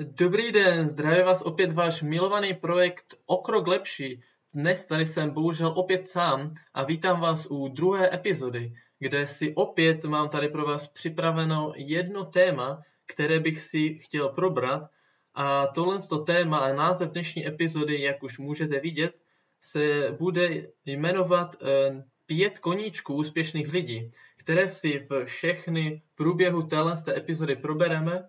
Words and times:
Dobrý 0.00 0.52
den, 0.52 0.88
zdraví 0.88 1.22
vás 1.22 1.42
opět 1.42 1.72
váš 1.72 2.02
milovaný 2.02 2.54
projekt 2.54 3.14
O 3.26 3.36
krok 3.36 3.66
lepší. 3.66 4.22
Dnes 4.54 4.86
tady 4.86 5.06
jsem 5.06 5.30
bohužel 5.30 5.72
opět 5.76 6.06
sám 6.06 6.54
a 6.74 6.84
vítám 6.84 7.20
vás 7.20 7.46
u 7.50 7.68
druhé 7.68 8.14
epizody, 8.14 8.72
kde 8.98 9.26
si 9.26 9.54
opět 9.54 10.04
mám 10.04 10.28
tady 10.28 10.48
pro 10.48 10.66
vás 10.66 10.86
připraveno 10.88 11.72
jedno 11.76 12.24
téma, 12.24 12.82
které 13.06 13.40
bych 13.40 13.60
si 13.60 13.98
chtěl 13.98 14.28
probrat. 14.28 14.90
A 15.34 15.66
tohle 15.66 15.98
to 16.08 16.18
téma 16.18 16.58
a 16.58 16.72
název 16.72 17.10
dnešní 17.10 17.48
epizody, 17.48 18.00
jak 18.00 18.22
už 18.22 18.38
můžete 18.38 18.80
vidět, 18.80 19.14
se 19.60 20.16
bude 20.18 20.66
jmenovat 20.86 21.56
eh, 21.62 22.04
pět 22.26 22.58
koníčků 22.58 23.14
úspěšných 23.14 23.72
lidí, 23.72 24.12
které 24.36 24.68
si 24.68 25.06
v 25.10 25.24
všechny 25.24 26.02
průběhu 26.14 26.62
téhle 26.62 26.94
epizody 27.16 27.56
probereme 27.56 28.28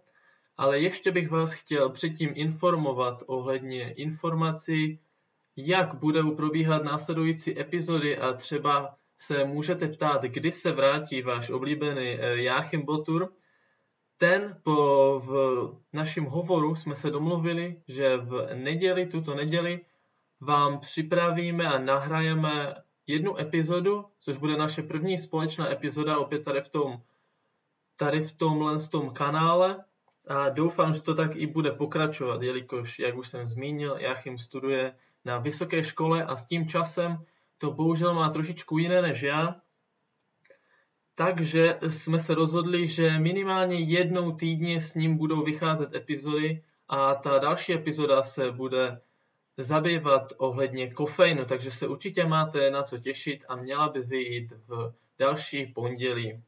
ale 0.60 0.80
ještě 0.80 1.12
bych 1.12 1.30
vás 1.30 1.54
chtěl 1.54 1.89
předtím 1.89 2.32
informovat 2.36 3.24
ohledně 3.25 3.93
informací, 3.93 5.00
jak 5.56 5.93
budou 5.96 6.36
probíhat 6.36 6.83
následující 6.83 7.60
epizody 7.60 8.18
a 8.18 8.33
třeba 8.33 8.96
se 9.18 9.46
můžete 9.46 9.88
ptát, 9.88 10.21
kdy 10.21 10.52
se 10.52 10.71
vrátí 10.71 11.21
váš 11.21 11.50
oblíbený 11.50 12.07
eh, 12.07 12.42
Jáchym 12.42 12.82
Botur. 12.82 13.33
Ten 14.18 14.57
po 14.64 14.75
v 15.25 15.32
našem 15.93 16.25
hovoru 16.25 16.75
jsme 16.75 16.96
se 16.96 17.11
domluvili, 17.11 17.82
že 17.88 18.18
v 18.18 18.50
neděli, 18.54 19.05
tuto 19.05 19.36
neděli, 19.36 19.80
vám 20.39 20.80
připravíme 20.80 21.68
a 21.68 21.80
nahrajeme 21.80 22.75
jednu 23.07 23.39
epizodu, 23.39 24.05
což 24.19 24.38
bude 24.38 24.57
naše 24.57 24.83
první 24.83 25.18
společná 25.18 25.71
epizoda 25.71 26.18
opět 26.18 26.46
tady 26.46 26.61
v 26.61 26.69
tom, 26.69 27.02
tady 27.96 28.21
v 28.21 28.32
tomhle 28.32 28.80
tom 28.89 29.10
kanále 29.10 29.86
a 30.29 30.50
doufám, 30.50 30.93
že 30.93 31.01
to 31.01 31.15
tak 31.15 31.36
i 31.36 31.47
bude 31.47 31.71
pokračovat, 31.71 32.42
jelikož, 32.42 33.00
jak 33.00 33.17
už 33.17 33.28
jsem 33.28 33.47
zmínil, 33.47 33.97
Jachim 34.00 34.38
studuje 34.38 34.95
na 35.25 35.38
vysoké 35.38 35.83
škole 35.83 36.25
a 36.25 36.35
s 36.35 36.45
tím 36.45 36.67
časem 36.67 37.25
to 37.58 37.72
bohužel 37.72 38.13
má 38.13 38.30
trošičku 38.30 38.77
jiné 38.77 39.02
než 39.02 39.22
já. 39.22 39.55
Takže 41.16 41.80
jsme 41.88 42.19
se 42.19 42.35
rozhodli, 42.35 42.88
že 42.88 43.19
minimálně 43.19 43.80
jednou 43.80 44.31
týdně 44.31 44.81
s 44.81 44.95
ním 44.95 45.17
budou 45.17 45.44
vycházet 45.44 45.95
epizody 45.95 46.63
a 46.88 47.16
ta 47.16 47.39
další 47.39 47.73
epizoda 47.73 48.23
se 48.23 48.52
bude 48.52 49.02
zabývat 49.57 50.33
ohledně 50.38 50.94
kofeinu, 50.94 51.45
takže 51.45 51.72
se 51.72 51.88
určitě 51.88 52.25
máte 52.25 52.72
na 52.72 52.83
co 52.83 52.97
těšit 52.97 53.45
a 53.50 53.55
měla 53.55 53.89
by 53.89 54.00
vyjít 54.00 54.53
v 54.67 54.94
další 55.19 55.66
pondělí. 55.66 56.44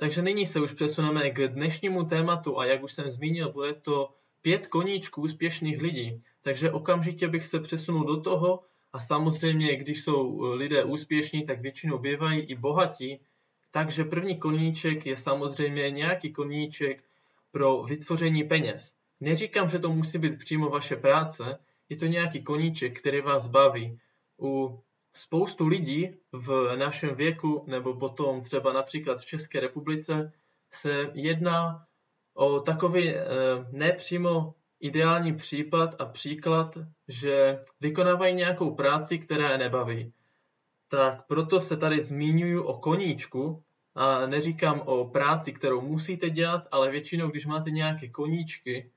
Takže 0.00 0.22
nyní 0.22 0.46
se 0.46 0.60
už 0.60 0.72
přesuneme 0.72 1.30
k 1.30 1.48
dnešnímu 1.48 2.04
tématu 2.04 2.58
a 2.58 2.64
jak 2.64 2.82
už 2.82 2.92
jsem 2.92 3.10
zmínil, 3.10 3.52
bude 3.52 3.74
to 3.74 4.14
pět 4.42 4.66
koníčků 4.66 5.22
úspěšných 5.22 5.82
lidí. 5.82 6.20
Takže 6.42 6.70
okamžitě 6.70 7.28
bych 7.28 7.46
se 7.46 7.60
přesunul 7.60 8.04
do 8.04 8.20
toho 8.20 8.62
a 8.92 9.00
samozřejmě, 9.00 9.76
když 9.76 10.04
jsou 10.04 10.40
lidé 10.54 10.84
úspěšní, 10.84 11.44
tak 11.44 11.60
většinou 11.60 11.98
bývají 11.98 12.40
i 12.40 12.54
bohatí. 12.54 13.20
Takže 13.70 14.04
první 14.04 14.38
koníček 14.38 15.06
je 15.06 15.16
samozřejmě 15.16 15.90
nějaký 15.90 16.32
koníček 16.32 17.04
pro 17.50 17.82
vytvoření 17.82 18.44
peněz. 18.44 18.94
Neříkám, 19.20 19.68
že 19.68 19.78
to 19.78 19.92
musí 19.92 20.18
být 20.18 20.38
přímo 20.38 20.68
vaše 20.68 20.96
práce, 20.96 21.58
je 21.88 21.96
to 21.96 22.06
nějaký 22.06 22.42
koníček, 22.42 22.98
který 22.98 23.20
vás 23.20 23.48
baví. 23.48 23.98
U 24.42 24.80
spoustu 25.12 25.66
lidí 25.66 26.16
v 26.32 26.76
našem 26.76 27.14
věku 27.14 27.64
nebo 27.66 27.94
potom 27.94 28.40
třeba 28.40 28.72
například 28.72 29.20
v 29.20 29.26
České 29.26 29.60
republice 29.60 30.32
se 30.70 31.10
jedná 31.14 31.86
o 32.34 32.60
takový 32.60 33.10
eh, 33.10 33.24
nepřímo 33.72 34.54
ideální 34.80 35.36
případ 35.36 36.00
a 36.00 36.04
příklad, 36.04 36.78
že 37.08 37.58
vykonávají 37.80 38.34
nějakou 38.34 38.74
práci, 38.74 39.18
která 39.18 39.50
je 39.50 39.58
nebaví. 39.58 40.12
Tak 40.88 41.26
proto 41.26 41.60
se 41.60 41.76
tady 41.76 42.02
zmiňuji 42.02 42.58
o 42.58 42.78
koníčku 42.78 43.62
a 43.94 44.26
neříkám 44.26 44.80
o 44.80 45.04
práci, 45.04 45.52
kterou 45.52 45.80
musíte 45.80 46.30
dělat, 46.30 46.68
ale 46.70 46.90
většinou, 46.90 47.28
když 47.28 47.46
máte 47.46 47.70
nějaké 47.70 48.08
koníčky, 48.08 48.90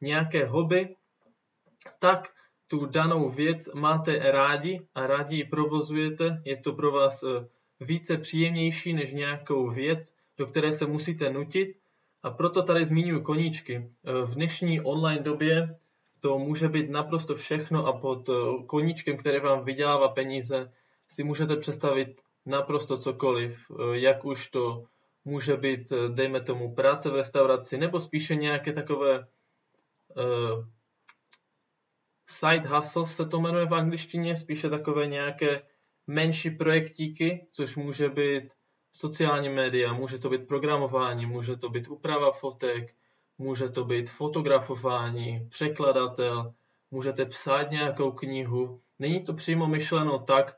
nějaké 0.00 0.46
hobby, 0.46 0.96
tak 1.98 2.28
tu 2.70 2.86
danou 2.86 3.28
věc 3.28 3.72
máte 3.74 4.30
rádi 4.30 4.80
a 4.94 5.06
rádi 5.06 5.36
ji 5.36 5.44
provozujete, 5.44 6.42
je 6.44 6.56
to 6.56 6.72
pro 6.72 6.92
vás 6.92 7.22
eh, 7.22 7.48
více 7.80 8.16
příjemnější 8.16 8.92
než 8.92 9.12
nějakou 9.12 9.70
věc, 9.70 10.14
do 10.38 10.46
které 10.46 10.72
se 10.72 10.86
musíte 10.86 11.30
nutit. 11.30 11.76
A 12.22 12.30
proto 12.30 12.62
tady 12.62 12.86
zmiňuji 12.86 13.20
koníčky. 13.22 13.74
Eh, 13.74 14.12
v 14.26 14.34
dnešní 14.34 14.80
online 14.80 15.22
době 15.22 15.78
to 16.20 16.38
může 16.38 16.68
být 16.68 16.90
naprosto 16.90 17.34
všechno 17.34 17.86
a 17.86 17.92
pod 17.92 18.28
eh, 18.28 18.32
koníčkem, 18.66 19.16
který 19.16 19.40
vám 19.40 19.64
vydělává 19.64 20.08
peníze, 20.08 20.72
si 21.08 21.24
můžete 21.24 21.56
představit 21.56 22.20
naprosto 22.46 22.98
cokoliv, 22.98 23.70
jak 23.92 24.24
už 24.24 24.50
to 24.50 24.84
může 25.24 25.56
být, 25.56 25.92
dejme 26.08 26.40
tomu, 26.40 26.74
práce 26.74 27.10
v 27.10 27.14
restauraci, 27.14 27.78
nebo 27.78 28.00
spíše 28.00 28.34
nějaké 28.34 28.72
takové 28.72 29.26
side 32.30 32.68
hustle 32.68 33.06
se 33.06 33.26
to 33.26 33.40
jmenuje 33.40 33.66
v 33.66 33.74
angličtině, 33.74 34.36
spíše 34.36 34.70
takové 34.70 35.06
nějaké 35.06 35.62
menší 36.06 36.50
projektíky, 36.50 37.46
což 37.52 37.76
může 37.76 38.08
být 38.08 38.52
sociální 38.92 39.48
média, 39.48 39.92
může 39.92 40.18
to 40.18 40.30
být 40.30 40.48
programování, 40.48 41.26
může 41.26 41.56
to 41.56 41.68
být 41.68 41.88
úprava 41.88 42.32
fotek, 42.32 42.94
může 43.38 43.68
to 43.68 43.84
být 43.84 44.10
fotografování, 44.10 45.46
překladatel, 45.48 46.54
můžete 46.90 47.24
psát 47.24 47.70
nějakou 47.70 48.12
knihu. 48.12 48.80
Není 48.98 49.24
to 49.24 49.34
přímo 49.34 49.66
myšleno 49.66 50.18
tak, 50.18 50.56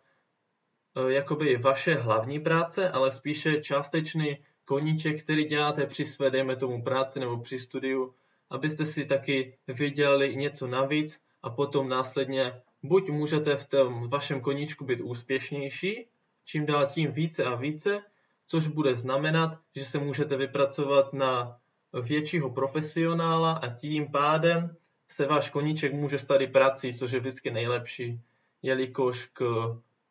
eh, 0.96 1.12
jakoby 1.12 1.56
vaše 1.56 1.94
hlavní 1.94 2.40
práce, 2.40 2.90
ale 2.90 3.12
spíše 3.12 3.62
částečný 3.62 4.38
koníček, 4.64 5.22
který 5.24 5.44
děláte 5.44 5.86
při 5.86 6.04
své, 6.04 6.30
dejme 6.30 6.56
tomu, 6.56 6.82
práci 6.82 7.20
nebo 7.20 7.38
při 7.38 7.58
studiu, 7.58 8.14
abyste 8.50 8.86
si 8.86 9.04
taky 9.04 9.58
vydělali 9.68 10.36
něco 10.36 10.66
navíc 10.66 11.20
a 11.42 11.50
potom 11.50 11.88
následně 11.88 12.62
buď 12.82 13.08
můžete 13.08 13.56
v 13.56 13.68
tom 13.68 14.08
vašem 14.08 14.40
koníčku 14.40 14.84
být 14.84 15.00
úspěšnější, 15.00 16.06
čím 16.44 16.66
dál 16.66 16.86
tím 16.86 17.12
více 17.12 17.44
a 17.44 17.54
více, 17.54 18.02
což 18.46 18.66
bude 18.66 18.96
znamenat, 18.96 19.58
že 19.76 19.84
se 19.84 19.98
můžete 19.98 20.36
vypracovat 20.36 21.12
na 21.12 21.58
většího 22.02 22.50
profesionála 22.50 23.52
a 23.52 23.74
tím 23.74 24.08
pádem 24.12 24.76
se 25.08 25.26
váš 25.26 25.50
koníček 25.50 25.92
může 25.92 26.18
stát 26.18 26.40
i 26.40 26.46
prací, 26.46 26.92
což 26.92 27.12
je 27.12 27.20
vždycky 27.20 27.50
nejlepší, 27.50 28.20
jelikož 28.62 29.26
k 29.26 29.42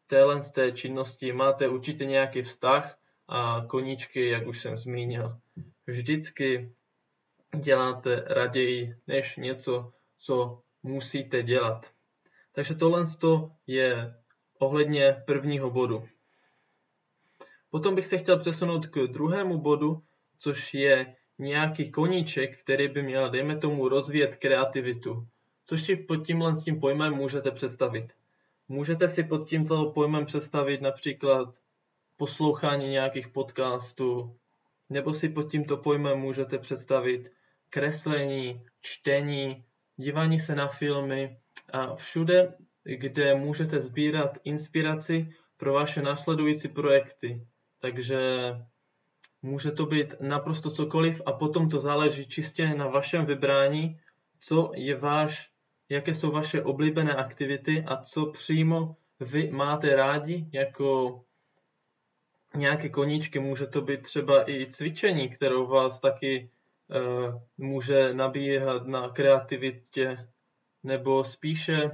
téhle 0.07 0.41
z 0.41 0.51
té 0.51 0.71
činnosti 0.71 1.33
máte 1.33 1.67
určitě 1.67 2.05
nějaký 2.05 2.41
vztah 2.41 2.97
a 3.27 3.65
koníčky, 3.67 4.29
jak 4.29 4.47
už 4.47 4.61
jsem 4.61 4.77
zmínil, 4.77 5.37
vždycky 5.87 6.71
děláte 7.55 8.23
raději 8.27 8.95
než 9.07 9.37
něco, 9.37 9.93
co 10.17 10.61
musíte 10.83 11.43
dělat. 11.43 11.91
Takže 12.51 12.75
tohle 12.75 13.03
je 13.67 14.15
ohledně 14.59 15.23
prvního 15.25 15.71
bodu. 15.71 16.07
Potom 17.69 17.95
bych 17.95 18.05
se 18.05 18.17
chtěl 18.17 18.37
přesunout 18.39 18.87
k 18.87 18.99
druhému 18.99 19.57
bodu, 19.57 20.03
což 20.37 20.73
je 20.73 21.15
nějaký 21.39 21.91
koníček, 21.91 22.59
který 22.61 22.87
by 22.87 23.03
měl, 23.03 23.29
dejme 23.29 23.57
tomu, 23.57 23.89
rozvíjet 23.89 24.35
kreativitu. 24.35 25.27
Což 25.65 25.81
si 25.81 25.95
pod 25.95 26.15
tímhle 26.15 26.55
s 26.55 26.63
tím 26.63 26.79
pojmem 26.79 27.13
můžete 27.13 27.51
představit. 27.51 28.13
Můžete 28.67 29.07
si 29.07 29.23
pod 29.23 29.49
tímto 29.49 29.91
pojmem 29.91 30.25
představit 30.25 30.81
například 30.81 31.55
poslouchání 32.17 32.89
nějakých 32.89 33.27
podcastů, 33.27 34.35
nebo 34.89 35.13
si 35.13 35.29
pod 35.29 35.51
tímto 35.51 35.77
pojmem 35.77 36.19
můžete 36.19 36.57
představit 36.57 37.31
kreslení, 37.69 38.65
čtení, 38.81 39.65
dívání 40.01 40.39
se 40.39 40.55
na 40.55 40.67
filmy 40.67 41.37
a 41.73 41.95
všude, 41.95 42.53
kde 42.83 43.35
můžete 43.35 43.81
sbírat 43.81 44.37
inspiraci 44.43 45.33
pro 45.57 45.73
vaše 45.73 46.01
následující 46.01 46.67
projekty. 46.67 47.47
Takže 47.79 48.19
může 49.41 49.71
to 49.71 49.85
být 49.85 50.15
naprosto 50.19 50.71
cokoliv 50.71 51.21
a 51.25 51.31
potom 51.31 51.69
to 51.69 51.79
záleží 51.79 52.27
čistě 52.27 52.67
na 52.67 52.87
vašem 52.87 53.25
vybrání, 53.25 53.99
co 54.39 54.71
je 54.75 54.95
váš, 54.95 55.49
jaké 55.89 56.13
jsou 56.13 56.31
vaše 56.31 56.63
oblíbené 56.63 57.15
aktivity 57.15 57.83
a 57.87 57.97
co 57.97 58.25
přímo 58.25 58.95
vy 59.19 59.51
máte 59.51 59.95
rádi 59.95 60.45
jako 60.51 61.21
nějaké 62.55 62.89
koníčky. 62.89 63.39
Může 63.39 63.67
to 63.67 63.81
být 63.81 64.01
třeba 64.01 64.49
i 64.49 64.67
cvičení, 64.71 65.29
kterou 65.29 65.67
vás 65.67 66.01
taky 66.01 66.49
může 67.57 68.13
nabíhat 68.13 68.87
na 68.87 69.09
kreativitě, 69.09 70.27
nebo 70.83 71.23
spíše 71.23 71.91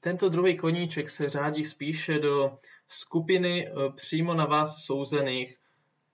tento 0.00 0.28
druhý 0.28 0.56
koníček 0.56 1.10
se 1.10 1.30
řádí 1.30 1.64
spíše 1.64 2.18
do 2.18 2.56
skupiny 2.88 3.68
eh, 3.68 3.72
přímo 3.92 4.34
na 4.34 4.46
vás 4.46 4.84
souzených, 4.84 5.56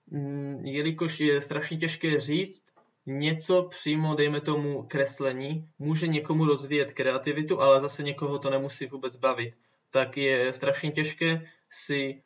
mm, 0.07 0.65
jelikož 0.65 1.19
je 1.19 1.41
strašně 1.41 1.77
těžké 1.77 2.21
říct, 2.21 2.63
něco 3.05 3.63
přímo, 3.63 4.15
dejme 4.15 4.41
tomu, 4.41 4.83
kreslení, 4.83 5.69
může 5.79 6.07
někomu 6.07 6.45
rozvíjet 6.45 6.93
kreativitu, 6.93 7.61
ale 7.61 7.81
zase 7.81 8.03
někoho 8.03 8.39
to 8.39 8.49
nemusí 8.49 8.85
vůbec 8.85 9.17
bavit. 9.17 9.53
Tak 9.89 10.17
je 10.17 10.53
strašně 10.53 10.91
těžké 10.91 11.47
si 11.69 12.15
eh, 12.15 12.21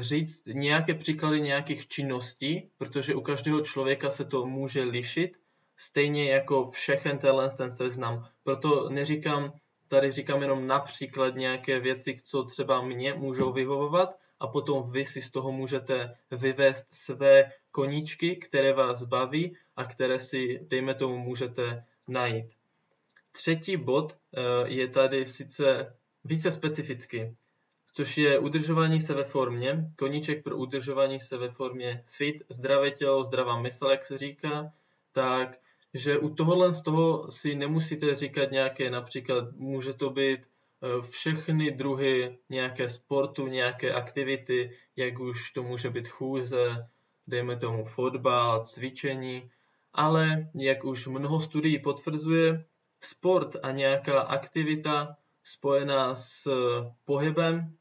říct 0.00 0.46
nějaké 0.46 0.94
příklady 0.94 1.40
nějakých 1.40 1.88
činností, 1.88 2.70
protože 2.78 3.14
u 3.14 3.20
každého 3.20 3.60
člověka 3.60 4.10
se 4.10 4.24
to 4.24 4.46
může 4.46 4.82
lišit, 4.82 5.36
stejně 5.76 6.32
jako 6.32 6.66
všechen 6.66 7.18
tenhle 7.18 7.50
ten 7.50 7.72
seznam. 7.72 8.28
Proto 8.44 8.88
neříkám, 8.88 9.52
tady 9.88 10.12
říkám 10.12 10.42
jenom 10.42 10.66
například 10.66 11.34
nějaké 11.34 11.80
věci, 11.80 12.20
co 12.24 12.44
třeba 12.44 12.82
mě 12.82 13.14
můžou 13.14 13.52
vyhovovat, 13.52 14.20
a 14.40 14.46
potom 14.46 14.90
vy 14.90 15.06
si 15.06 15.22
z 15.22 15.30
toho 15.30 15.52
můžete 15.52 16.16
vyvést 16.30 16.94
své 16.94 17.52
koníčky, 17.70 18.36
které 18.36 18.72
vás 18.72 19.04
baví 19.04 19.56
a 19.76 19.84
které 19.84 20.20
si, 20.20 20.60
dejme 20.62 20.94
tomu, 20.94 21.18
můžete 21.18 21.84
najít. 22.08 22.46
Třetí 23.32 23.76
bod 23.76 24.16
eh, 24.16 24.40
je 24.64 24.88
tady 24.88 25.26
sice 25.26 25.96
více 26.24 26.52
specifický, 26.52 27.36
což 27.92 28.18
je 28.18 28.38
udržování 28.38 29.00
se 29.00 29.14
ve 29.14 29.24
formě, 29.24 29.84
koníček 29.98 30.44
pro 30.44 30.56
udržování 30.56 31.20
se 31.20 31.38
ve 31.38 31.50
formě 31.50 32.04
fit, 32.06 32.42
zdravé 32.48 32.90
tělo, 32.90 33.24
zdravá 33.24 33.60
mysl, 33.60 33.86
jak 33.86 34.04
se 34.04 34.18
říká, 34.18 34.72
tak 35.12 35.58
že 35.94 36.18
u 36.18 36.34
tohohle 36.34 36.74
z 36.74 36.82
toho 36.82 37.30
si 37.30 37.54
nemusíte 37.54 38.16
říkat 38.16 38.50
nějaké, 38.50 38.90
například 38.90 39.52
může 39.56 39.92
to 39.94 40.10
být 40.10 40.40
Eh, 40.82 41.02
všechny 41.02 41.70
druhy 41.70 42.38
nějaké 42.48 42.88
sportu, 42.88 43.46
nějaké 43.46 43.92
aktivity, 43.92 44.76
jak 44.96 45.20
už 45.20 45.50
to 45.50 45.62
může 45.62 45.90
být 45.90 46.08
chůze, 46.08 46.88
dejme 47.26 47.56
tomu 47.56 47.84
fotbal, 47.84 48.64
cvičení, 48.64 49.50
ale 49.92 50.50
jak 50.54 50.84
už 50.84 51.06
mnoho 51.06 51.40
studií 51.40 51.78
potvrzuje, 51.78 52.64
sport 53.00 53.56
a 53.62 53.70
nějaká 53.70 54.20
aktivita 54.20 55.16
spojená 55.42 56.14
s 56.14 56.48
pohybem 57.04 57.76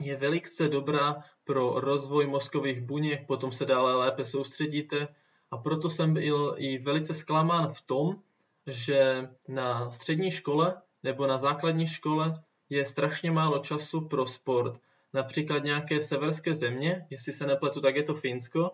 je 0.00 0.16
velice 0.16 0.68
dobrá 0.68 1.24
pro 1.44 1.80
rozvoj 1.80 2.26
mozkových 2.26 2.80
buněk, 2.80 3.26
potom 3.26 3.52
se 3.52 3.64
dále 3.64 3.94
lépe 3.94 4.24
soustředíte 4.24 5.08
a 5.50 5.56
proto 5.56 5.90
jsem 5.90 6.14
byl 6.14 6.54
i 6.58 6.78
velice 6.78 7.14
zklamán 7.14 7.68
v 7.68 7.82
tom, 7.82 8.22
že 8.66 9.28
na 9.48 9.90
střední 9.90 10.30
škole 10.30 10.82
nebo 11.02 11.26
na 11.26 11.38
základní 11.38 11.86
škole 11.86 12.42
je 12.70 12.86
strašně 12.86 13.30
málo 13.30 13.58
času 13.58 14.00
pro 14.00 14.26
sport. 14.26 14.80
Například 15.12 15.64
nějaké 15.64 16.00
severské 16.00 16.54
země, 16.54 17.06
jestli 17.10 17.32
se 17.32 17.46
nepletu, 17.46 17.80
tak 17.80 17.96
je 17.96 18.02
to 18.02 18.14
Finsko, 18.14 18.70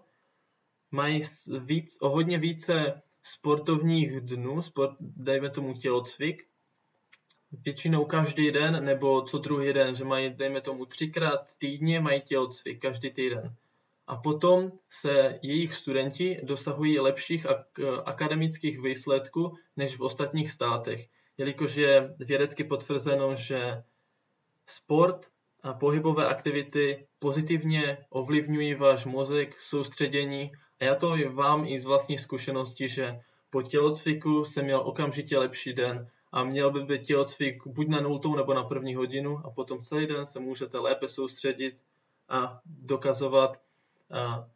mají 0.90 1.20
víc, 1.60 1.98
o 2.00 2.08
hodně 2.08 2.38
více 2.38 3.02
sportovních 3.22 4.20
dnů, 4.20 4.62
sport, 4.62 4.96
dejme 5.00 5.50
tomu 5.50 5.74
tělocvik, 5.74 6.47
většinou 7.52 8.04
každý 8.04 8.50
den 8.50 8.84
nebo 8.84 9.22
co 9.22 9.38
druhý 9.38 9.72
den, 9.72 9.94
že 9.94 10.04
mají, 10.04 10.30
dejme 10.30 10.60
tomu, 10.60 10.86
třikrát 10.86 11.56
týdně 11.58 12.00
mají 12.00 12.20
tělocvik 12.20 12.80
každý 12.80 13.10
týden. 13.10 13.54
A 14.06 14.16
potom 14.16 14.72
se 14.90 15.38
jejich 15.42 15.74
studenti 15.74 16.40
dosahují 16.42 17.00
lepších 17.00 17.46
ak- 17.46 18.02
akademických 18.04 18.80
výsledků 18.80 19.56
než 19.76 19.96
v 19.96 20.02
ostatních 20.02 20.50
státech 20.50 21.08
jelikož 21.38 21.74
je 21.74 22.14
vědecky 22.18 22.64
potvrzeno, 22.64 23.34
že 23.34 23.82
sport 24.66 25.26
a 25.62 25.72
pohybové 25.72 26.26
aktivity 26.26 27.06
pozitivně 27.18 27.98
ovlivňují 28.10 28.74
váš 28.74 29.04
mozek, 29.04 29.60
soustředění 29.60 30.52
a 30.80 30.84
já 30.84 30.94
to 30.94 31.16
vám 31.32 31.66
i 31.66 31.80
z 31.80 31.84
vlastní 31.84 32.18
zkušenosti, 32.18 32.88
že 32.88 33.20
po 33.50 33.62
tělocviku 33.62 34.44
jsem 34.44 34.64
měl 34.64 34.80
okamžitě 34.80 35.38
lepší 35.38 35.72
den 35.72 36.10
a 36.32 36.44
měl 36.44 36.70
by 36.70 36.80
být 36.80 37.06
tělocvik 37.06 37.66
buď 37.66 37.88
na 37.88 38.00
nultou 38.00 38.36
nebo 38.36 38.54
na 38.54 38.64
první 38.64 38.94
hodinu 38.94 39.40
a 39.44 39.50
potom 39.50 39.82
celý 39.82 40.06
den 40.06 40.26
se 40.26 40.40
můžete 40.40 40.78
lépe 40.78 41.08
soustředit 41.08 41.78
a 42.28 42.60
dokazovat 42.66 43.60
a 44.10 44.48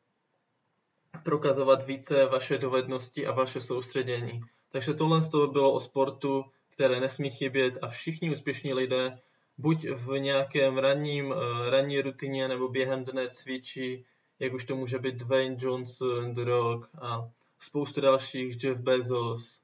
prokazovat 1.23 1.87
více 1.87 2.27
vaše 2.27 2.59
dovednosti 2.59 3.27
a 3.27 3.33
vaše 3.33 3.61
soustředění. 3.61 4.41
Takže 4.71 4.95
tohle 4.95 5.23
z 5.23 5.31
toho 5.31 5.47
bylo 5.47 5.73
o 5.73 5.81
sportu 5.81 6.45
které 6.73 7.01
nesmí 7.01 7.31
chybět 7.31 7.79
a 7.83 7.89
všichni 7.89 8.33
úspěšní 8.33 8.75
lidé 8.75 9.19
buď 9.59 9.87
v 9.89 10.19
nějakém 10.19 10.79
ranním, 10.79 11.33
eh, 11.33 11.71
ranní 11.71 12.01
rutině 12.01 12.49
nebo 12.49 12.69
během 12.69 13.05
dne 13.05 13.29
cvičí, 13.29 14.05
jak 14.39 14.53
už 14.53 14.65
to 14.65 14.77
může 14.77 14.99
být 14.99 15.15
Dwayne 15.15 15.57
Johnson, 15.59 16.33
The 16.35 16.45
Rock 16.45 16.89
a 17.03 17.31
spoustu 17.59 18.01
dalších, 18.01 18.65
Jeff 18.65 18.81
Bezos. 18.81 19.61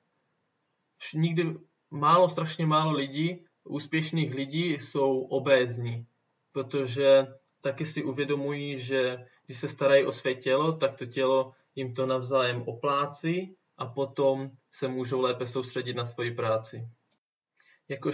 Nikdy 1.15 1.57
málo, 1.91 2.29
strašně 2.29 2.67
málo 2.67 2.93
lidí, 2.93 3.45
úspěšných 3.65 4.35
lidí 4.35 4.71
jsou 4.71 5.21
obézní, 5.21 6.07
protože 6.53 7.27
taky 7.61 7.87
si 7.87 8.05
uvědomují, 8.05 8.79
že 8.79 9.27
když 9.47 9.59
se 9.59 9.69
starají 9.69 10.05
o 10.05 10.13
své 10.13 10.35
tělo, 10.35 10.73
tak 10.73 10.99
to 10.99 11.07
tělo 11.07 11.53
jim 11.75 11.95
to 11.95 12.07
navzájem 12.07 12.63
oplácí 12.63 13.57
a 13.77 13.87
potom 13.87 14.51
se 14.71 14.89
můžou 14.89 15.21
lépe 15.21 15.47
soustředit 15.47 15.95
na 15.95 16.05
svoji 16.05 16.35
práci. 16.35 16.89
Jako 17.89 18.11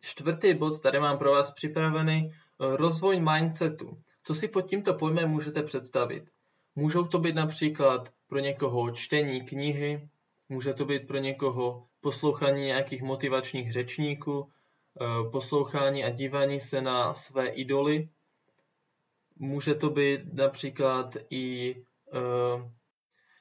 čtvrtý 0.00 0.54
bod 0.54 0.80
tady 0.80 1.00
mám 1.00 1.18
pro 1.18 1.32
vás 1.32 1.50
připravený 1.50 2.30
eh, 2.30 2.76
rozvoj 2.76 3.20
mindsetu. 3.20 3.96
Co 4.22 4.34
si 4.34 4.48
pod 4.48 4.62
tímto 4.62 4.94
pojmem 4.94 5.30
můžete 5.30 5.62
představit? 5.62 6.30
Můžou 6.74 7.04
to 7.04 7.18
být 7.18 7.34
například 7.34 8.12
pro 8.26 8.38
někoho 8.38 8.90
čtení 8.90 9.44
knihy, 9.44 10.08
může 10.50 10.74
to 10.74 10.84
být 10.84 11.06
pro 11.06 11.18
někoho 11.18 11.86
poslouchání 12.00 12.62
nějakých 12.62 13.02
motivačních 13.02 13.72
řečníků, 13.72 14.50
eh, 15.00 15.30
poslouchání 15.30 16.04
a 16.04 16.10
dívání 16.10 16.60
se 16.60 16.82
na 16.82 17.14
své 17.14 17.46
idoly. 17.46 18.08
Může 19.36 19.74
to 19.74 19.90
být 19.90 20.20
například 20.32 21.16
i 21.30 21.76
eh, 22.12 22.70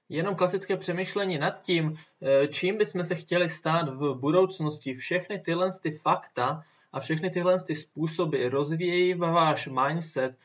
jenom 0.09 0.35
klasické 0.35 0.77
přemýšlení 0.77 1.37
nad 1.37 1.61
tím, 1.61 1.97
eh, 2.21 2.47
čím 2.47 2.77
bychom 2.77 3.03
se 3.03 3.15
chtěli 3.15 3.49
stát 3.49 3.89
v 3.89 4.13
budoucnosti. 4.13 4.95
Všechny 4.95 5.39
tyhle 5.39 5.69
ty 5.83 5.91
fakta 5.91 6.63
a 6.91 6.99
všechny 6.99 7.29
tyhle 7.29 7.63
ty 7.63 7.75
způsoby 7.75 8.47
rozvíjejí 8.47 9.13
váš 9.13 9.67
mindset. 9.67 10.35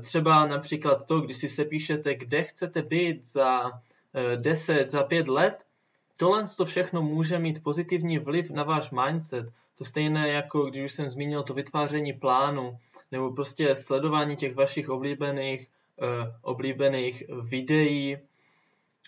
Třeba 0.00 0.46
například 0.46 1.06
to, 1.06 1.20
když 1.20 1.36
si 1.36 1.48
se 1.48 1.64
píšete, 1.64 2.14
kde 2.14 2.42
chcete 2.42 2.82
být 2.82 3.26
za 3.26 3.70
10, 4.36 4.80
eh, 4.80 4.88
za 4.88 5.02
5 5.02 5.28
let, 5.28 5.64
tohle 6.16 6.44
to 6.56 6.64
všechno 6.64 7.02
může 7.02 7.38
mít 7.38 7.62
pozitivní 7.62 8.18
vliv 8.18 8.50
na 8.50 8.62
váš 8.62 8.90
mindset. 8.90 9.46
To 9.78 9.84
stejné 9.84 10.28
jako, 10.28 10.62
když 10.64 10.84
už 10.84 10.92
jsem 10.92 11.10
zmínil 11.10 11.42
to 11.42 11.54
vytváření 11.54 12.12
plánu, 12.12 12.78
nebo 13.12 13.30
prostě 13.30 13.76
sledování 13.76 14.36
těch 14.36 14.54
vašich 14.54 14.88
oblíbených, 14.88 15.68
oblíbených 16.42 17.24
videí, 17.42 18.18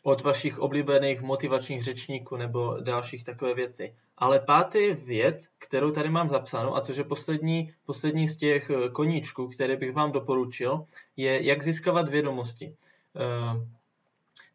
od 0.04 0.20
vašich 0.20 0.58
oblíbených 0.58 1.22
motivačních 1.22 1.84
řečníků 1.84 2.36
nebo 2.36 2.76
dalších 2.80 3.24
takové 3.24 3.54
věci. 3.54 3.94
Ale 4.18 4.40
pátý 4.40 4.90
věc, 4.90 5.48
kterou 5.58 5.90
tady 5.90 6.08
mám 6.08 6.28
zapsanou, 6.28 6.76
a 6.76 6.80
což 6.80 6.96
je 6.96 7.04
poslední, 7.04 7.74
poslední 7.86 8.28
z 8.28 8.36
těch 8.36 8.70
eh, 8.70 8.88
koníčků, 8.88 9.48
které 9.48 9.76
bych 9.76 9.92
vám 9.92 10.12
doporučil, 10.12 10.86
je, 11.16 11.44
jak 11.44 11.62
získávat 11.62 12.08
vědomosti. 12.08 12.76
Eh, 13.16 13.66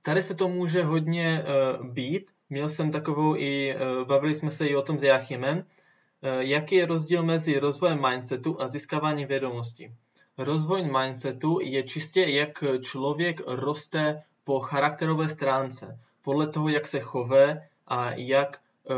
tady 0.02 0.22
se 0.22 0.36
to 0.36 0.48
může 0.48 0.84
hodně 0.84 1.44
eh, 1.44 1.84
být. 1.84 2.32
Měl 2.50 2.70
jsem 2.70 2.92
takovou 2.92 3.36
i, 3.36 3.76
bavili 4.04 4.36
jsme 4.36 4.52
se 4.52 4.68
i 4.68 4.76
o 4.76 4.82
tom 4.82 5.00
s 5.00 5.04
Jachimem, 5.04 5.66
jaký 6.40 6.76
je 6.76 6.86
rozdíl 6.86 7.24
mezi 7.24 7.60
rozvojem 7.60 8.02
mindsetu 8.10 8.62
a 8.62 8.68
získáváním 8.68 9.28
vědomostí. 9.28 9.92
Rozvoj 10.38 10.84
mindsetu 10.84 11.60
je 11.62 11.84
čistě, 11.84 12.22
jak 12.22 12.64
člověk 12.82 13.42
roste 13.48 14.24
po 14.44 14.60
charakterové 14.60 15.30
stránce, 15.30 16.00
podle 16.22 16.48
toho, 16.48 16.70
jak 16.70 16.88
se 16.88 17.00
chové 17.00 17.68
a 17.88 18.12
jak 18.12 18.60
uh, 18.90 18.96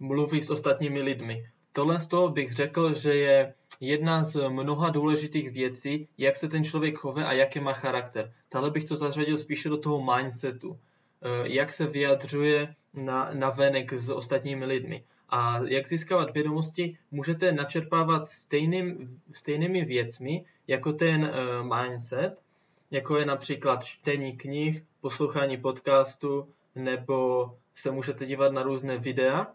mluví 0.00 0.42
s 0.42 0.50
ostatními 0.50 1.02
lidmi. 1.02 1.46
Tohle 1.72 2.00
z 2.00 2.06
toho 2.06 2.28
bych 2.28 2.52
řekl, 2.52 2.94
že 2.94 3.14
je 3.14 3.54
jedna 3.80 4.24
z 4.24 4.48
mnoha 4.48 4.90
důležitých 4.90 5.50
věcí, 5.50 6.08
jak 6.18 6.36
se 6.36 6.48
ten 6.48 6.64
člověk 6.64 6.98
chove 6.98 7.24
a 7.24 7.32
jaký 7.32 7.60
má 7.60 7.72
charakter. 7.72 8.32
Tahle 8.48 8.70
bych 8.70 8.84
to 8.84 8.96
zařadil 8.96 9.38
spíše 9.38 9.68
do 9.68 9.76
toho 9.76 10.14
mindsetu, 10.14 10.78
jak 11.42 11.72
se 11.72 11.86
vyjadřuje 11.86 12.74
na, 12.94 13.30
na 13.34 13.50
venek 13.50 13.92
s 13.92 14.08
ostatními 14.08 14.64
lidmi. 14.64 15.04
A 15.28 15.60
jak 15.64 15.86
získávat 15.86 16.34
vědomosti, 16.34 16.98
můžete 17.10 17.52
načerpávat 17.52 18.26
stejným, 18.26 19.20
stejnými 19.32 19.84
věcmi, 19.84 20.44
jako 20.66 20.92
ten 20.92 21.22
uh, 21.22 21.78
mindset, 21.78 22.42
jako 22.90 23.18
je 23.18 23.26
například 23.26 23.84
čtení 23.84 24.36
knih, 24.36 24.82
poslouchání 25.00 25.56
podcastu 25.56 26.48
nebo 26.74 27.50
se 27.74 27.90
můžete 27.90 28.26
dívat 28.26 28.52
na 28.52 28.62
různé 28.62 28.98
videa. 28.98 29.46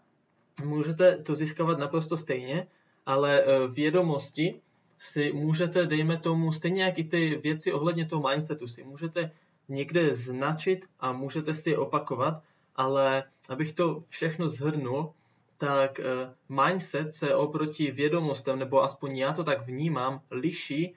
Můžete 0.64 1.16
to 1.16 1.34
získávat 1.34 1.78
naprosto 1.78 2.16
stejně, 2.16 2.66
ale 3.06 3.42
e, 3.42 3.68
vědomosti 3.68 4.60
si 4.98 5.32
můžete, 5.32 5.86
dejme 5.86 6.18
tomu, 6.18 6.52
stejně 6.52 6.84
jak 6.84 6.98
i 6.98 7.04
ty 7.04 7.40
věci 7.42 7.72
ohledně 7.72 8.06
toho 8.06 8.28
mindsetu 8.28 8.68
si 8.68 8.84
můžete 8.84 9.30
někde 9.68 10.16
značit 10.16 10.86
a 11.00 11.12
můžete 11.12 11.54
si 11.54 11.70
je 11.70 11.78
opakovat 11.78 12.42
ale 12.76 13.24
abych 13.48 13.72
to 13.72 14.00
všechno 14.00 14.48
zhrnul, 14.48 15.12
tak 15.58 16.00
eh, 16.00 16.04
mindset 16.48 17.14
se 17.14 17.34
oproti 17.34 17.90
vědomostem, 17.90 18.58
nebo 18.58 18.82
aspoň 18.82 19.16
já 19.16 19.32
to 19.32 19.44
tak 19.44 19.66
vnímám, 19.66 20.20
liší. 20.30 20.94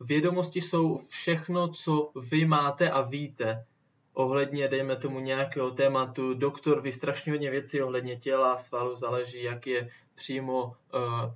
Vědomosti 0.00 0.60
jsou 0.60 0.98
všechno, 0.98 1.68
co 1.68 2.10
vy 2.30 2.44
máte 2.44 2.90
a 2.90 3.00
víte. 3.00 3.66
Ohledně, 4.14 4.68
dejme 4.68 4.96
tomu, 4.96 5.20
nějakého 5.20 5.70
tématu, 5.70 6.34
doktor 6.34 6.80
ví 6.80 6.92
strašně 6.92 7.32
hodně 7.32 7.50
věcí 7.50 7.82
ohledně 7.82 8.16
těla, 8.16 8.56
svalu, 8.56 8.96
záleží, 8.96 9.42
jak 9.42 9.66
je 9.66 9.90
přímo, 10.14 10.64
uh, 10.64 11.34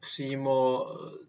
přímo 0.00 0.86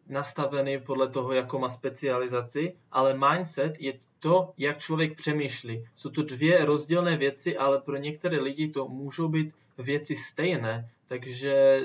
nastavený 0.07 0.79
podle 0.79 1.07
toho, 1.07 1.33
jakou 1.33 1.59
má 1.59 1.69
specializaci, 1.69 2.75
ale 2.91 3.13
mindset 3.17 3.73
je 3.79 3.99
to, 4.23 4.53
jak 4.57 4.77
člověk 4.77 5.17
přemýšlí. 5.17 5.85
Jsou 5.95 6.09
to 6.09 6.23
dvě 6.23 6.65
rozdílné 6.65 7.17
věci, 7.17 7.57
ale 7.57 7.81
pro 7.81 7.97
některé 7.97 8.39
lidi 8.39 8.67
to 8.67 8.87
můžou 8.87 9.27
být 9.27 9.53
věci 9.77 10.15
stejné, 10.15 10.89
takže 11.07 11.81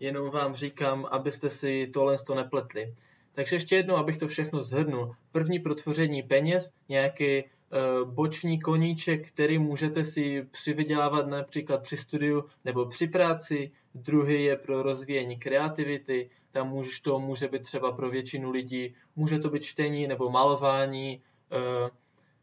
jenom 0.00 0.30
vám 0.30 0.54
říkám, 0.54 1.06
abyste 1.10 1.50
si 1.50 1.90
tohle 1.94 2.16
to 2.26 2.34
nepletli. 2.34 2.94
Takže 3.32 3.56
ještě 3.56 3.76
jednou, 3.76 3.96
abych 3.96 4.18
to 4.18 4.28
všechno 4.28 4.62
zhrnul. 4.62 5.14
První 5.32 5.58
pro 5.58 5.74
tvoření 5.74 6.22
peněz, 6.22 6.72
nějaký 6.88 7.44
uh, 7.44 8.10
boční 8.12 8.60
koníček, 8.60 9.28
který 9.28 9.58
můžete 9.58 10.04
si 10.04 10.46
přivydělávat 10.50 11.26
například 11.26 11.82
při 11.82 11.96
studiu 11.96 12.44
nebo 12.64 12.86
při 12.86 13.06
práci. 13.06 13.70
Druhý 13.94 14.44
je 14.44 14.56
pro 14.56 14.82
rozvíjení 14.82 15.38
kreativity, 15.38 16.30
tam 16.50 16.68
může, 16.68 16.90
to 17.02 17.18
může 17.18 17.48
být 17.48 17.62
třeba 17.62 17.92
pro 17.92 18.10
většinu 18.10 18.50
lidí, 18.50 18.94
může 19.16 19.38
to 19.38 19.50
být 19.50 19.62
čtení 19.62 20.06
nebo 20.06 20.30
malování, 20.30 21.22
uh, 21.54 21.88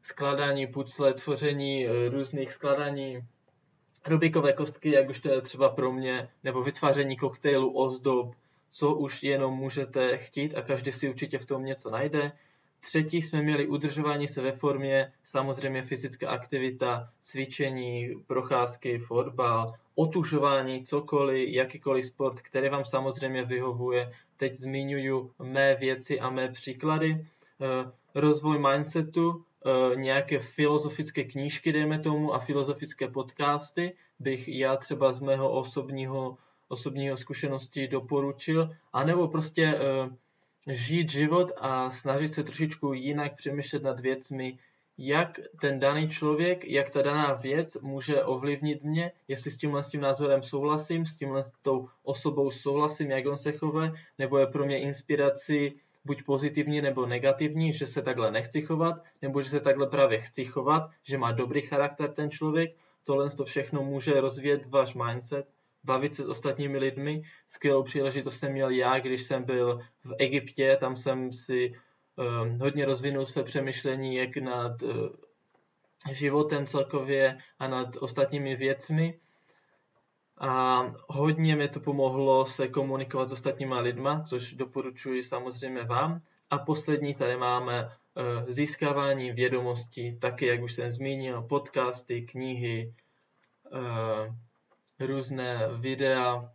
skladání 0.02 0.68
pucle, 0.68 1.14
tvoření 1.14 1.88
uh, 1.88 1.94
různých 2.10 2.54
skladání 2.54 3.28
Rubikové 4.08 4.54
kostky, 4.54 4.92
jak 4.92 5.10
už 5.10 5.20
to 5.20 5.30
je 5.30 5.42
třeba 5.42 5.70
pro 5.70 5.92
mě, 5.92 6.30
nebo 6.44 6.64
vytváření 6.64 7.18
koktejlu, 7.18 7.78
ozdob, 7.78 8.36
co 8.70 8.96
už 8.96 9.24
jenom 9.24 9.54
můžete 9.54 10.18
chtít 10.18 10.56
a 10.56 10.62
každý 10.62 10.92
si 10.92 11.10
určitě 11.10 11.38
v 11.38 11.46
tom 11.46 11.66
něco 11.66 11.90
najde. 11.90 12.32
Třetí 12.80 13.22
jsme 13.22 13.42
měli 13.42 13.68
udržování 13.68 14.28
se 14.28 14.42
ve 14.42 14.52
formě, 14.52 15.14
samozřejmě 15.24 15.82
fyzická 15.82 16.30
aktivita, 16.30 17.10
cvičení, 17.22 18.10
procházky, 18.28 19.00
fotbal, 19.00 19.74
otužování, 19.96 20.86
cokoliv, 20.86 21.50
jakýkoliv 21.50 22.06
sport, 22.06 22.42
který 22.42 22.70
vám 22.70 22.86
samozřejmě 22.86 23.46
vyhovuje. 23.46 24.14
Teď 24.38 24.56
zmiňuji 24.56 25.32
mé 25.40 25.76
věci 25.76 26.20
a 26.20 26.30
mé 26.30 26.48
příklady. 26.52 27.26
Eh, 28.16 28.22
rozvoj 28.22 28.60
mindsetu, 28.60 29.46
Eh, 29.66 29.96
nějaké 29.96 30.40
filozofické 30.40 31.24
knížky, 31.24 31.72
dejme 31.72 32.00
tomu, 32.00 32.34
a 32.34 32.40
filozofické 32.40 33.08
podcasty 33.08 33.94
bych 34.20 34.48
já 34.48 34.78
třeba 34.78 35.14
z 35.14 35.22
mého 35.22 35.52
osobního, 35.52 36.38
osobního 36.68 37.18
zkušenosti 37.18 37.88
doporučil, 37.88 38.76
anebo 38.94 39.28
prostě 39.28 39.74
uh, 39.74 40.14
žít 40.74 41.10
život 41.12 41.52
a 41.58 41.90
snažit 41.90 42.34
se 42.34 42.44
trošičku 42.44 42.94
jinak 42.94 43.36
přemýšlet 43.36 43.84
nad 43.84 44.00
věcmi, 44.00 44.58
jak 44.98 45.40
ten 45.62 45.80
daný 45.80 46.10
člověk, 46.10 46.66
jak 46.66 46.90
ta 46.90 47.02
daná 47.02 47.34
věc 47.34 47.78
může 47.82 48.24
ovlivnit 48.24 48.84
mě, 48.84 49.12
jestli 49.28 49.52
s 49.52 49.58
tímhle 49.58 49.84
s 49.84 49.90
tím 49.90 50.02
názorem 50.02 50.44
souhlasím, 50.44 51.06
s 51.06 51.16
tímhle 51.16 51.44
s 51.44 51.52
tou 51.62 51.90
osobou 52.04 52.52
souhlasím, 52.52 53.12
jak 53.12 53.26
on 53.26 53.38
se 53.38 53.52
chová, 53.52 53.94
nebo 54.20 54.38
je 54.38 54.48
pro 54.48 54.66
mě 54.66 54.80
inspirací 54.80 55.80
buď 56.06 56.24
pozitivní 56.24 56.82
nebo 56.82 57.06
negativní, 57.06 57.74
že 57.74 57.88
se 57.88 58.02
takhle 58.02 58.32
nechci 58.32 58.62
chovat, 58.62 58.96
nebo 59.22 59.42
že 59.42 59.50
se 59.50 59.60
takhle 59.60 59.88
právě 59.88 60.20
chci 60.20 60.46
chovat, 60.46 60.90
že 61.04 61.18
má 61.18 61.32
dobrý 61.32 61.62
charakter 61.62 62.14
ten 62.14 62.30
člověk. 62.30 62.76
Tohle 63.04 63.30
to 63.30 63.46
všechno 63.46 63.84
může 63.84 64.22
rozvíjet 64.22 64.66
váš 64.66 64.94
mindset, 64.94 65.48
bavit 65.84 66.16
se 66.16 66.24
s 66.24 66.30
ostatními 66.30 66.78
lidmi. 66.78 67.22
Skvělou 67.48 67.84
příležitost 67.84 68.40
jsem 68.40 68.52
měl 68.52 68.70
já, 68.70 69.00
když 69.00 69.24
jsem 69.24 69.44
byl 69.44 69.80
v 70.04 70.16
Egyptě, 70.18 70.78
tam 70.80 70.96
jsem 70.96 71.32
si 71.34 71.74
um, 72.16 72.60
hodně 72.60 72.86
rozvinul 72.86 73.26
své 73.26 73.44
přemýšlení, 73.44 74.16
jak 74.16 74.38
nad 74.38 74.82
uh, 74.82 74.92
životem 76.12 76.68
celkově 76.68 77.38
a 77.60 77.68
nad 77.68 77.96
ostatními 77.96 78.56
věcmi 78.56 79.20
a 80.42 80.84
hodně 81.08 81.56
mi 81.56 81.68
to 81.68 81.80
pomohlo 81.80 82.46
se 82.46 82.68
komunikovat 82.68 83.30
s 83.30 83.32
ostatníma 83.32 83.80
lidma, 83.80 84.24
což 84.28 84.54
doporučuji 84.54 85.24
samozřejmě 85.24 85.84
vám. 85.84 86.22
A 86.50 86.58
poslední 86.58 87.16
tady 87.16 87.38
máme 87.38 87.90
eh, 87.90 88.52
získávání 88.52 89.32
vědomostí, 89.32 90.20
taky, 90.20 90.46
jak 90.46 90.62
už 90.62 90.74
jsem 90.74 90.92
zmínil, 90.92 91.42
podcasty, 91.42 92.22
knihy, 92.22 92.94
eh, 93.74 94.36
různé 95.08 95.68
videa 95.78 96.52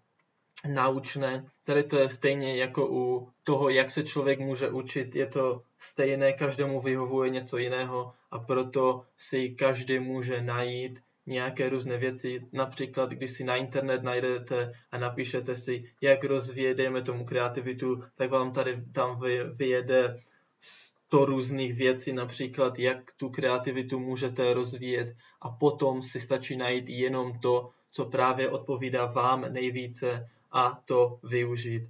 naučné. 0.68 1.46
Tady 1.64 1.82
to 1.84 1.98
je 1.98 2.08
stejně 2.08 2.56
jako 2.56 2.88
u 2.90 3.28
toho, 3.42 3.68
jak 3.68 3.90
se 3.90 4.04
člověk 4.04 4.40
může 4.40 4.68
učit. 4.68 5.16
Je 5.16 5.26
to 5.26 5.62
stejné, 5.78 6.32
každému 6.32 6.80
vyhovuje 6.80 7.30
něco 7.30 7.58
jiného 7.58 8.12
a 8.30 8.38
proto 8.38 9.04
si 9.16 9.50
každý 9.50 9.98
může 9.98 10.42
najít 10.42 11.05
nějaké 11.26 11.68
různé 11.68 11.98
věci. 11.98 12.46
Například, 12.52 13.10
když 13.10 13.30
si 13.30 13.44
na 13.44 13.56
internet 13.56 14.02
najdete 14.02 14.72
a 14.90 14.98
napíšete 14.98 15.56
si, 15.56 15.84
jak 16.00 16.24
rozvíjet, 16.24 16.74
dejme 16.74 17.02
tomu 17.02 17.24
kreativitu, 17.24 18.02
tak 18.14 18.30
vám 18.30 18.52
tady 18.52 18.84
tam 18.92 19.20
vyjede 19.54 20.20
100 20.60 21.24
různých 21.24 21.74
věcí, 21.74 22.12
například 22.12 22.78
jak 22.78 23.12
tu 23.16 23.30
kreativitu 23.30 23.98
můžete 23.98 24.54
rozvíjet 24.54 25.16
a 25.40 25.48
potom 25.48 26.02
si 26.02 26.20
stačí 26.20 26.56
najít 26.56 26.88
jenom 26.88 27.38
to, 27.38 27.70
co 27.90 28.04
právě 28.04 28.50
odpovídá 28.50 29.06
vám 29.06 29.52
nejvíce 29.52 30.28
a 30.52 30.82
to 30.84 31.18
využít. 31.22 31.88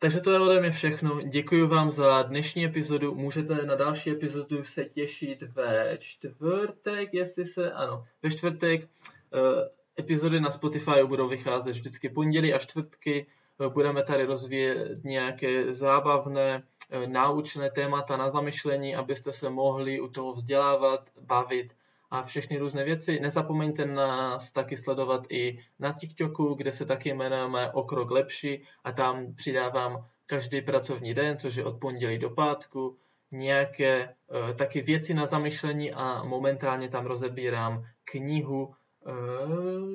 Takže 0.00 0.20
to 0.20 0.30
je 0.30 0.40
ode 0.40 0.60
mě 0.60 0.70
všechno. 0.70 1.22
Děkuji 1.22 1.66
vám 1.66 1.90
za 1.90 2.22
dnešní 2.22 2.64
epizodu. 2.64 3.14
Můžete 3.14 3.54
na 3.54 3.74
další 3.74 4.10
epizodu 4.10 4.64
se 4.64 4.84
těšit 4.84 5.42
ve 5.42 5.96
čtvrtek, 5.98 7.14
jestli 7.14 7.44
se, 7.44 7.72
ano, 7.72 8.04
ve 8.22 8.30
čtvrtek. 8.30 8.82
Eh, 8.82 9.70
epizody 9.98 10.40
na 10.40 10.50
Spotify 10.50 11.04
budou 11.04 11.28
vycházet 11.28 11.72
vždycky 11.72 12.08
pondělí 12.08 12.54
a 12.54 12.58
čtvrtky. 12.58 13.26
Eh, 13.60 13.68
budeme 13.68 14.02
tady 14.02 14.24
rozvíjet 14.24 15.04
nějaké 15.04 15.72
zábavné, 15.72 16.62
eh, 16.90 17.06
náučné 17.06 17.70
témata 17.70 18.16
na 18.16 18.30
zamyšlení, 18.30 18.96
abyste 18.96 19.32
se 19.32 19.50
mohli 19.50 20.00
u 20.00 20.08
toho 20.08 20.34
vzdělávat, 20.34 21.10
bavit 21.20 21.74
a 22.10 22.22
všechny 22.22 22.58
různé 22.58 22.84
věci. 22.84 23.20
Nezapomeňte 23.20 23.86
nás 23.86 24.52
taky 24.52 24.76
sledovat 24.76 25.22
i 25.28 25.58
na 25.78 25.92
TikToku, 25.92 26.54
kde 26.54 26.72
se 26.72 26.86
taky 26.86 27.08
jmenujeme 27.08 27.70
O 27.70 27.82
krok 27.82 28.10
lepší 28.10 28.62
a 28.84 28.92
tam 28.92 29.34
přidávám 29.34 30.06
každý 30.26 30.62
pracovní 30.62 31.14
den, 31.14 31.38
což 31.38 31.54
je 31.54 31.64
od 31.64 31.78
pondělí 31.80 32.18
do 32.18 32.30
pátku, 32.30 32.96
nějaké 33.30 34.08
uh, 34.08 34.52
taky 34.56 34.82
věci 34.82 35.14
na 35.14 35.26
zamyšlení 35.26 35.92
a 35.92 36.22
momentálně 36.24 36.88
tam 36.88 37.06
rozebírám 37.06 37.84
knihu 38.04 38.66
uh, 38.66 39.94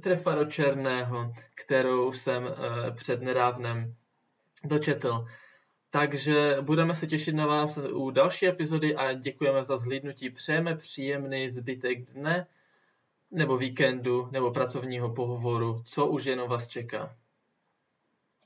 Trefa 0.00 0.34
do 0.34 0.44
černého, 0.44 1.32
kterou 1.54 2.12
jsem 2.12 2.44
uh, 2.44 2.50
před 2.96 3.22
nedávnem 3.22 3.94
dočetl. 4.64 5.26
Takže 5.90 6.56
budeme 6.60 6.94
se 6.94 7.06
těšit 7.06 7.34
na 7.34 7.46
vás 7.46 7.78
u 7.92 8.10
další 8.10 8.46
epizody 8.46 8.96
a 8.96 9.12
děkujeme 9.12 9.64
za 9.64 9.78
zhlídnutí. 9.78 10.30
Přejeme 10.30 10.76
příjemný 10.76 11.50
zbytek 11.50 12.12
dne 12.12 12.46
nebo 13.30 13.58
víkendu 13.58 14.28
nebo 14.32 14.50
pracovního 14.50 15.14
pohovoru, 15.14 15.82
co 15.84 16.06
už 16.06 16.24
jenom 16.24 16.48
vás 16.48 16.68
čeká. 16.68 17.16